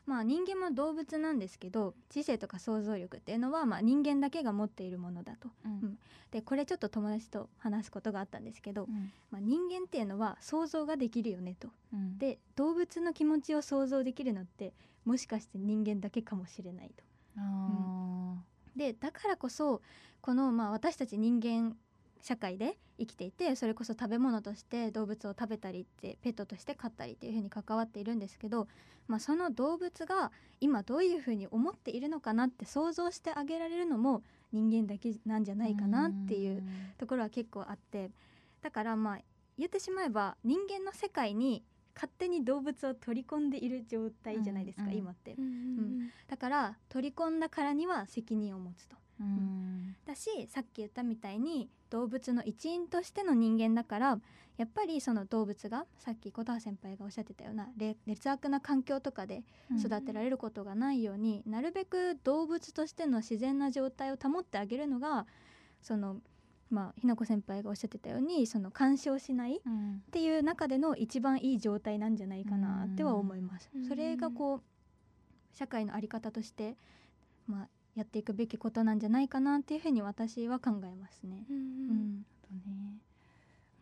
[0.05, 5.49] まあ人間も動物なんですけど知性とか想像力っていうのはまあ人間だけが持っているものだと。
[5.65, 5.97] うん。
[6.31, 9.11] でこれちょっと友達と話すことがあったんですけど、うん。
[9.31, 11.69] まあ、人間っていうのは想像ができるよねと。
[11.93, 12.17] うん。
[12.17, 14.73] で動物の気持ちを想像できるのって
[15.05, 17.03] もしかして人間だけかもしれないと。
[17.37, 18.35] あ
[18.75, 19.81] でだからこそ
[20.21, 21.75] このまあ私たち人間
[22.23, 28.67] 社会で生きていてそれこそ食べ物として動物を食べたりってペットとして飼ったりっていうふうに関わっているんですけど、
[29.07, 30.31] まあ、その動物が
[30.61, 36.63] 今どういうふうに思っているのかなって想像してあげられるのも人間だけなんじゃーないかなっていう
[36.97, 38.09] ところは結構あって
[38.61, 39.19] だからまあ
[39.57, 41.63] 言ってしまえば人間の世界に
[41.95, 44.97] 勝手に動物を取り込んでいる状態じゃないですか、うんうん。
[44.97, 45.35] 今って。
[45.37, 48.95] うんうんだから取り込んだからには責任を持つと。
[49.19, 49.95] うん。
[50.05, 54.19] だしさっき言ったみたいに動物の一員としての人間だから
[54.57, 59.43] やっぱりその動物がさっき琴葉先輩がおっしゃってたようなれ劣悪な環境とかで
[59.79, 65.27] 育てられることがないように、なるべく動物としての自然な状態を保ってあげるのが
[65.83, 66.17] その
[66.71, 70.01] まあひなこ先輩がおっしゃってたようにその干渉しないうん。
[70.07, 73.69] っていう中での一番いい状態なんじゃないかなっては思います。
[73.75, 73.87] うん。
[73.87, 74.61] それがこう
[75.55, 76.75] 社会の在り方として、
[77.45, 81.45] まあ、やっていくべきことなんじゃないかなっていうふうに私は考えますね。
[81.49, 82.17] うんううん。
[82.17, 82.23] ね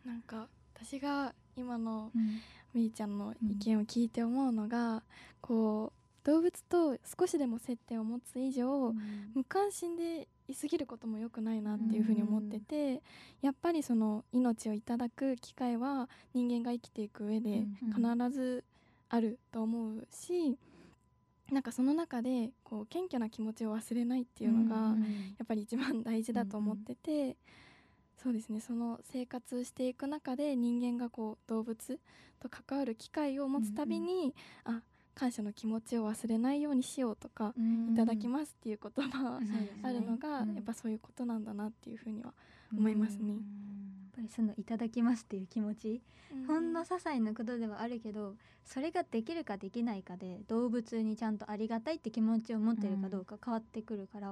[0.04, 2.40] なんか私が今のうん。
[2.74, 5.02] みーちゃんの意見を聞いて思うのが、
[5.42, 8.94] こう動物と少しでも接点を持つ以上、
[9.34, 13.02] 無関心でいすぎることも良くないなっていうふうに思ってて、
[13.42, 18.16] やっぱりその命をいただく機会は人間が生きていく上でうん。
[18.18, 18.64] 必ず
[19.10, 20.56] あると思うし、
[21.52, 25.02] なんかその中でこう謙虚な気持ちを忘れないっていうのが、うん
[25.38, 27.36] やっぱり一番大事だと思ってて、
[28.22, 28.60] そうですね。
[28.60, 32.00] その生活していく中で人間がこう動物
[32.40, 34.34] と関わる機会を持つたびに、
[34.64, 34.80] あ
[35.14, 37.54] 感謝の気持ちを忘れないようにしようとか、
[37.92, 39.40] いただきますっていう言葉
[39.82, 40.54] あるのが、うん。
[40.54, 42.32] やっぱそういうことなんだなっていうふうには
[42.72, 43.32] 思いますね。
[43.32, 43.40] やっ
[44.14, 46.02] ぱりそのいただきますっていう気持ち、
[46.46, 54.28] ほんの些細なことではあるけどそれができるかできないかで動物にちゃんとありがたいって気持ちを持ってるかどうか変わってくるから、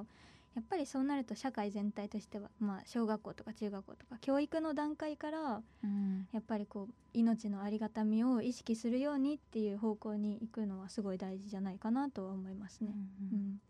[0.55, 6.27] やっぱりそうなると社会全体としては、まあ、小学校とか中学校とか教育の段階からうん。
[6.31, 12.93] やっぱりこう命のありがたみを意識するようにっていう方向に行くのはすごい大事じゃないかなとは思いますね。
[13.31, 13.61] うんうん。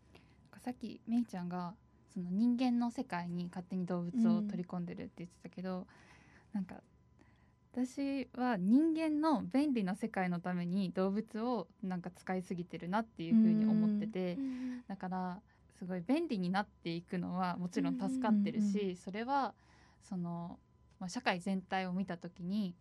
[0.60, 1.74] さっきめいちゃんが
[2.12, 5.86] その人間の世界に勝手に動物を取り込んでるって言ってたけど、
[6.52, 6.82] なんか
[7.72, 14.82] 私は人間の便利な世界のために動物をなんか使いすぎてるなっていうふうに思ってて、うん。
[14.88, 15.42] だから
[15.78, 19.54] すごい便利になっていくのはもちろん助かってるし、うんうんそれは
[20.02, 20.58] その、
[20.98, 22.74] まあ、社会全体を見た時に、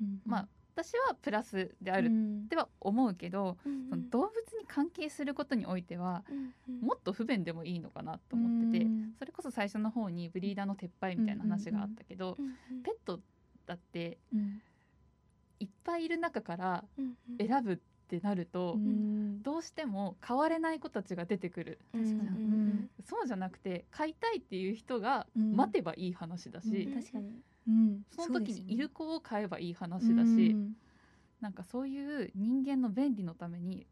[0.00, 0.20] うん。
[0.24, 2.08] まあ私はプラスである。
[2.08, 2.42] うん。
[2.44, 6.80] っては思うけど、うんその動物に関係することにおいてはうんうん。
[6.82, 12.36] もっと不便でもいいのかなと思ってて、うんそれこそ最初の方にブリーダーの撤廃みたいな話があったけど、
[12.84, 13.20] ペット
[13.64, 14.60] だってうん。
[15.58, 16.84] いっぱいいる中から
[17.38, 19.42] 選ぶってなると、うん。
[19.42, 21.78] どうしても飼われない子たちが出てくる。
[23.04, 25.56] そうじゃなくて飼いたいっていう人がうん。
[25.56, 26.94] 待てばいい話だし、うん。
[26.94, 28.02] 確かに、うん。
[28.14, 30.56] その時にいる子子を飼えばいい話だし、
[31.40, 33.86] なんかそういう人間の便利のために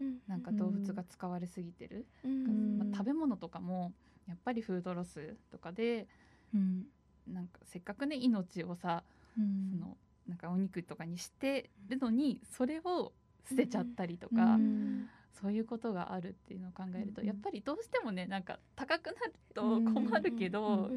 [0.00, 0.18] うん。
[0.26, 2.78] なんか動物が使われすぎてる、うん。
[2.78, 3.92] まあ食べ物とかも
[4.26, 6.06] やっぱりフードロスとかで
[6.54, 6.84] うん。
[7.26, 9.02] なんかせっかくね命をさ
[9.38, 9.70] うん。
[9.70, 13.12] そのなんかお肉とかにしてるのにそれを
[13.48, 15.08] 捨てちゃったりとか、うん。
[15.40, 17.26] そういうことがあるっていうのを考えると、うん。
[17.26, 20.90] やっぱりどうしてもねなんか高くなると困るけど、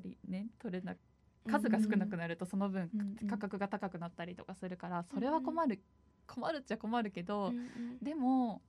[0.00, 0.94] ぱりね取れな
[1.50, 5.80] 数が少なくなるとその分うん価格が高くなったりとかするからそれは困る
[6.26, 7.54] 困るっちゃ困るけど、
[8.02, 8.60] でも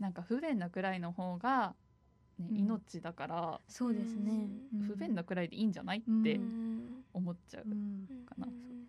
[0.00, 1.74] なんか不便なくらいの方が、
[2.38, 2.56] ねうん。
[2.56, 4.80] 命だからそうですね、うん。
[4.88, 7.04] 不便なくらいでいいんじゃないっうんてうん。
[7.12, 7.64] 思っちゃう。
[7.66, 8.08] うん。
[8.26, 8.46] かな。
[8.46, 8.88] うん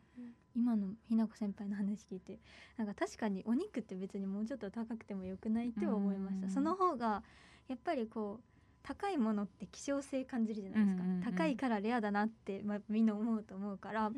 [0.56, 2.39] 今のひなこ先輩の話聞いて
[2.78, 6.48] なんか確かにお肉って別にもうちょっと高くてもよくないっては思いました。
[6.48, 6.54] うん。
[6.54, 7.24] その方が
[7.68, 8.55] やっぱりこう
[8.88, 11.24] 高いものって希少性感じるじゃないですか、うんうんうん。
[11.24, 14.12] 高いからレアだなって、まあ、みんな思うと思うから、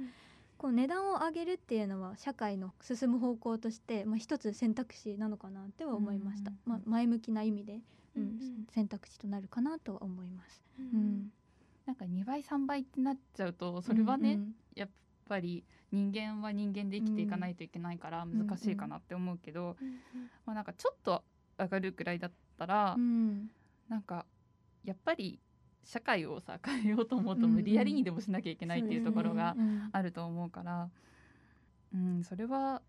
[0.57, 7.80] こう値段を上げるっていうのは社会の進む方向として、まあ、一つ選択肢なのかなっては思いました、うんうんうんまあ、前向きな意味で
[8.15, 10.63] うんうん選択肢となるかなとは思います。
[10.80, 10.99] ううん。
[10.99, 11.32] ん。
[11.86, 14.89] なんか2倍3倍ってなっちゃうとそれはね、うんやっ
[15.30, 19.99] ぱり人間は人間で生きていかないといけないからん難しいかなって思うけど、うん。
[20.45, 21.24] まあ、なんかちょっと
[21.59, 23.49] 上がるくらいだったら、うん。
[23.89, 24.26] なんか
[24.88, 25.39] やっぱり
[25.83, 30.89] 社会をさ変えようと思うと無理やりにでもしなきゃいけないっていうところがうんあると思うから、
[31.93, 32.81] うん、それは、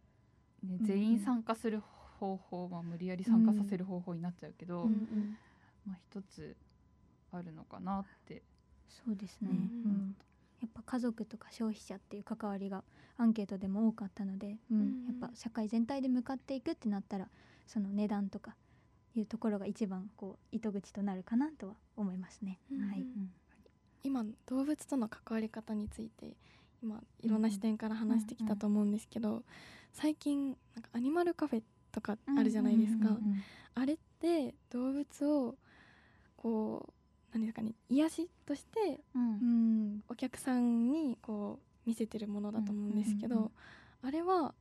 [0.62, 1.80] ねうん、全員参加する
[2.18, 4.88] 方法、まあ、無理やり参加させる方法になっちゃうけど、
[5.86, 6.56] まあ、一つ
[7.32, 8.42] あるのかなって。
[8.88, 9.56] そうですね、うん。
[9.56, 10.16] うん。
[10.60, 12.82] やっぱ家族とか消費者っていう関わりが
[13.16, 14.80] アンケートでも多かったので、うん。
[14.80, 15.04] うん。
[15.06, 17.28] やっぱ社会全体で向かっていくってなったら
[17.66, 18.56] その値段とか
[19.18, 22.58] いうところが一番こう糸口となるかなとは思いますね。
[22.70, 23.04] うんはい、
[24.02, 26.36] 今動物との関わり方について
[26.82, 29.42] 今いろんな視点から話してきたと思うんですけど、
[29.92, 33.42] 最近なんかアニマルカフェとかあるじゃないですか、うんうんうん
[33.74, 35.54] あれって動物を
[36.36, 36.92] こう
[37.32, 39.22] 何ですかね癒しとしてうん。
[39.22, 44.08] うんお客さんにこう見せてるものだと思うんですけど、うんうんうん。
[44.08, 44.54] あれは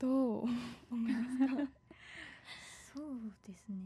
[0.00, 1.70] どう思いますか？
[2.94, 3.06] そう
[3.46, 3.76] ですね、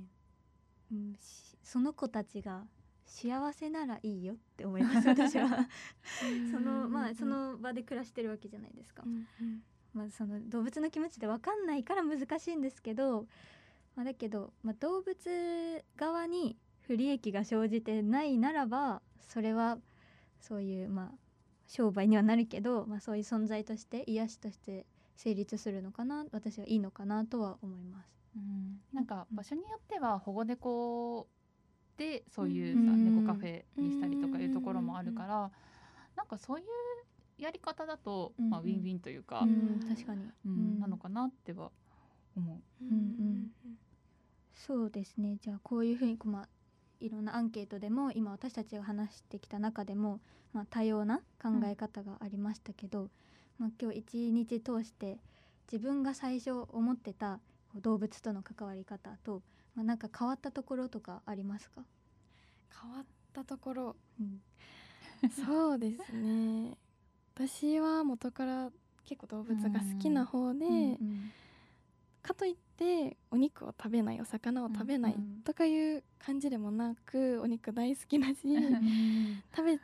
[0.92, 2.64] うん、しその子たちが
[3.04, 5.68] 幸せならいいよって思います 私は。
[6.50, 9.04] そのまあその場で暮らしてるわけじゃないですか。
[9.06, 9.62] う、んうん。
[9.94, 13.26] まあ、その動物の気持ちで分かんないから難しいんですけど、
[13.94, 19.78] まあ、だけど、まあ、動物側に不利益が生じてないならばそれは
[20.38, 21.18] そういうまあ
[21.66, 24.86] 商売にはなるけど、まあ、そういう存在として癒しとして
[25.16, 28.15] 成立するのかな私はいいのかなとは思います。
[28.36, 28.80] うん。
[28.92, 31.28] なんか場所によっては保護猫
[31.96, 33.04] でそういうさ、うん。
[33.04, 35.50] 猫カフェにしたりとかいうところもあるから、
[36.16, 38.50] なんかそういうやり方だと、うん。
[38.50, 40.80] まあ、ウィンウィンというか、うん、確かに、うん。
[40.80, 41.70] なのかなっては
[42.36, 42.84] 思う。
[42.84, 42.88] うん。
[42.88, 43.50] うん。
[44.54, 45.36] そうですね。
[45.40, 46.48] じゃあこういうふうにまあ
[47.00, 50.20] いろんなアンケートでも今私たちが話してきた中でも、
[50.52, 53.10] まあ、多様な考え方がありましたけど、
[53.58, 55.18] まあ、今日一日通して
[55.70, 57.40] 自分が最初思ってた
[57.80, 59.42] 動物との関わり方と、
[59.74, 61.82] まあ、なんか変わったところとかありますか、
[62.82, 63.96] 変わったところ。
[64.20, 64.40] うん。
[65.30, 66.76] そうですね。
[67.34, 68.70] 私は元から
[69.04, 70.70] 結構動物が好きな方で、う
[71.04, 71.30] ん
[72.26, 79.78] かといってお肉を食べないお魚を食べないうんとかいう感じでもなくお肉大好きだしうん食べ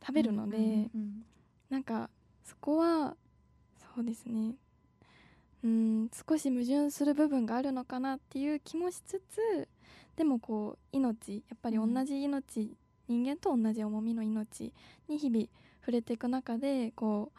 [0.00, 1.24] 食べるので、うん。
[1.68, 2.08] なんか
[2.44, 3.16] そこは
[3.94, 4.54] そうですね
[5.64, 9.68] うん少し矛盾する部分があるのかなっていう気もしつつ
[10.16, 12.76] でもこう命やっぱり同じ命、
[13.08, 14.72] 人間と同じ重みの命
[15.08, 15.46] に日々
[15.80, 17.32] 触れていく中でこ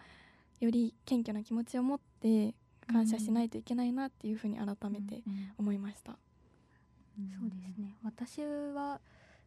[0.62, 2.56] うより謙虚な気持ちを持って
[2.92, 5.22] 感謝しないといけないなっていうふうに改めて
[5.58, 6.14] 思いました。
[7.18, 7.96] そうですね。
[8.04, 9.02] 私は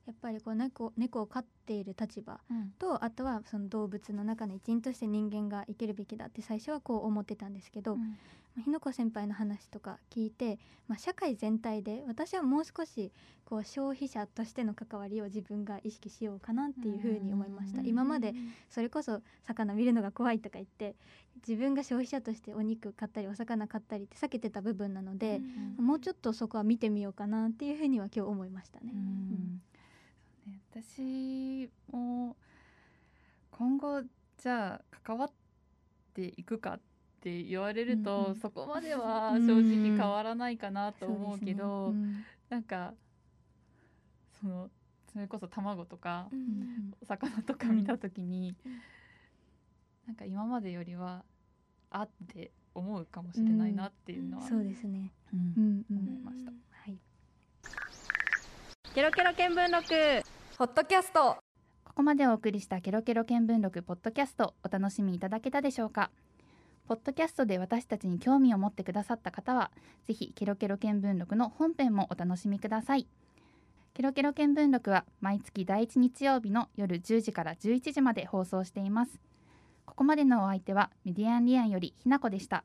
[0.06, 2.72] やっぱりこう猫猫を飼っている立場うん。
[2.78, 8.06] とあとはその動物の中の一員として人間が生きるべきだって最初はこう思ってたんですけど、まあ
[8.56, 13.12] 日野子先輩の話とか聞いて、まあ、社会全体で私はもう少し
[13.44, 17.80] こう消費者としての関わりを自分が意識しようかなっていうふうに思いました。
[17.80, 18.34] うん今まで
[18.68, 20.94] それこそ魚見るのが怖いとか言って
[21.46, 25.40] 自分が消費者としてお肉買ったりお魚買ったりって避けてた部分なので、
[25.78, 28.92] もうちょっとそこは見てみようかなっていうふうには今日思いましたね。
[28.92, 29.62] うん。
[30.46, 32.36] ね私も
[33.50, 34.02] 今後
[34.38, 35.30] じゃあ関わっ
[36.14, 36.80] ていくかっ
[37.22, 38.40] て言われると、うんうん。
[38.40, 42.24] そこまでは正直変わらないかなと思うけど、そうですね。
[42.48, 42.94] なんか
[44.40, 44.70] その
[45.12, 46.38] それこそ卵とかうん。
[46.38, 48.72] うんお魚とか見た時に、うん。
[50.06, 51.24] なんか今までよりは
[51.90, 55.12] あって思うかもしれないなっていうのは、そうですね。
[55.32, 55.98] うんうんうん。
[55.98, 56.50] 思いました。
[56.50, 56.56] は
[56.86, 56.98] い。
[58.94, 60.24] ケロケロ見聞録。
[60.58, 61.36] ポッドキャスト。
[61.84, 66.10] ここまでお送りしたケロケロ見聞録ポッドキャストお楽しみいただけたでしょうか？
[66.90, 69.70] ポッドキャストで私たちに興味を持ってくださった方は
[70.08, 73.06] ぜひケロケロ見聞録の本編もお楽しみください。
[73.94, 79.20] ケロケロ見聞録は毎月第1日曜日の夜10時から11時まで放送しています。
[79.86, 82.64] ここまでのお相手はメディアンリアンよりひなこでした。